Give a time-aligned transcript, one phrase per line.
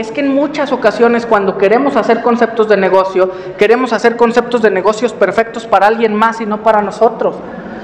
[0.00, 4.70] es que en muchas ocasiones cuando queremos hacer conceptos de negocio, queremos hacer conceptos de
[4.70, 7.36] negocios perfectos para alguien más y no para nosotros.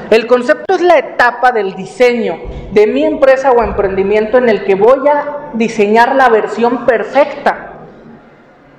[0.09, 2.39] El concepto es la etapa del diseño
[2.73, 7.73] de mi empresa o emprendimiento en el que voy a diseñar la versión perfecta.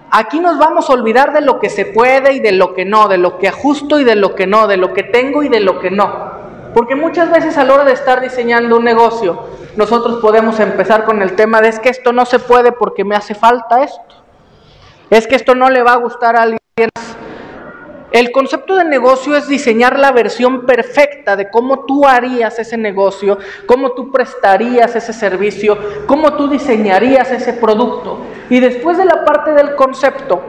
[0.09, 3.07] Aquí nos vamos a olvidar de lo que se puede y de lo que no,
[3.07, 5.59] de lo que ajusto y de lo que no, de lo que tengo y de
[5.59, 6.26] lo que no.
[6.77, 9.45] Porque muchas veces a la hora de estar diseñando un negocio,
[9.77, 13.15] nosotros podemos empezar con el tema de es que esto no se puede porque me
[13.15, 14.23] hace falta esto.
[15.09, 16.59] Es que esto no le va a gustar a alguien.
[18.11, 23.39] El concepto de negocio es diseñar la versión perfecta de cómo tú harías ese negocio,
[23.65, 28.19] cómo tú prestarías ese servicio, cómo tú diseñarías ese producto.
[28.51, 30.43] Y después de la parte del concepto,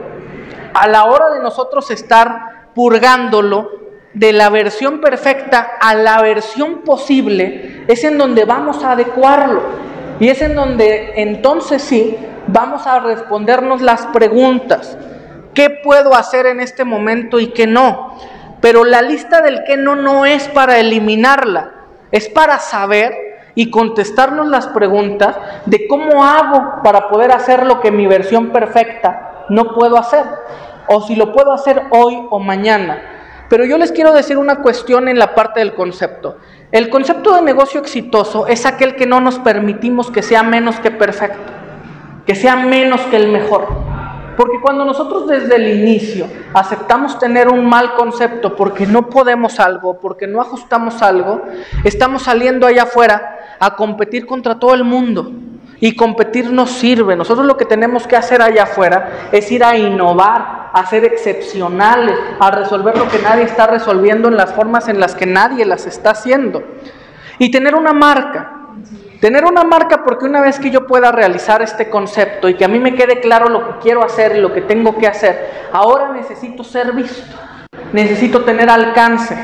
[0.75, 3.78] a la hora de nosotros estar purgándolo
[4.13, 9.61] de la versión perfecta a la versión posible, es en donde vamos a adecuarlo.
[10.19, 14.97] Y es en donde entonces sí vamos a respondernos las preguntas
[15.53, 18.15] qué puedo hacer en este momento y qué no.
[18.61, 21.71] Pero la lista del qué no no es para eliminarla,
[22.11, 23.13] es para saber
[23.55, 25.35] y contestarnos las preguntas
[25.65, 30.25] de cómo hago para poder hacer lo que mi versión perfecta no puedo hacer,
[30.87, 33.01] o si lo puedo hacer hoy o mañana.
[33.49, 36.37] Pero yo les quiero decir una cuestión en la parte del concepto.
[36.71, 40.91] El concepto de negocio exitoso es aquel que no nos permitimos que sea menos que
[40.91, 41.51] perfecto,
[42.27, 43.67] que sea menos que el mejor.
[44.37, 49.99] Porque cuando nosotros desde el inicio aceptamos tener un mal concepto porque no podemos algo,
[49.99, 51.41] porque no ajustamos algo,
[51.83, 55.31] estamos saliendo allá afuera a competir contra todo el mundo.
[55.79, 57.15] Y competir no sirve.
[57.15, 62.17] Nosotros lo que tenemos que hacer allá afuera es ir a innovar, a ser excepcionales,
[62.39, 65.85] a resolver lo que nadie está resolviendo en las formas en las que nadie las
[65.85, 66.63] está haciendo.
[67.37, 68.55] Y tener una marca.
[69.19, 72.69] Tener una marca porque una vez que yo pueda realizar este concepto y que a
[72.69, 76.13] mí me quede claro lo que quiero hacer y lo que tengo que hacer, ahora
[76.13, 77.35] necesito ser visto,
[77.91, 79.37] necesito tener alcance.